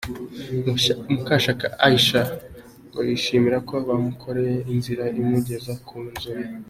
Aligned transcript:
Mukashyaka 1.11 1.65
Aisha 1.87 2.21
ngo 2.87 2.99
yishimira 3.07 3.57
ko 3.69 3.75
bamukoreye 3.87 4.55
inzira 4.73 5.03
imugeza 5.19 5.73
ku 5.85 5.95
nzu 6.07 6.29
ye. 6.39 6.45